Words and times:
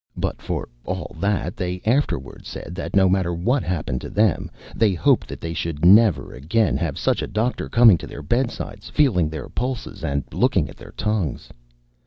But, 0.17 0.41
for 0.41 0.67
all 0.83 1.15
that, 1.19 1.55
they 1.55 1.79
afterward 1.85 2.47
said 2.47 2.73
that 2.73 2.95
no 2.95 3.07
matter 3.07 3.35
what 3.35 3.61
happened 3.61 4.01
to 4.01 4.09
them, 4.09 4.49
they 4.75 4.95
hoped 4.95 5.27
that 5.27 5.39
they 5.39 5.53
should 5.53 5.85
never 5.85 6.33
again 6.33 6.75
have 6.77 6.97
such 6.97 7.21
a 7.21 7.27
doctor 7.27 7.69
coming 7.69 7.99
to 7.99 8.07
their 8.07 8.23
bedsides, 8.23 8.89
feeling 8.89 9.29
their 9.29 9.47
pulses 9.47 10.03
and 10.03 10.23
looking 10.33 10.67
at 10.71 10.77
their 10.77 10.93
tongues. 10.97 11.49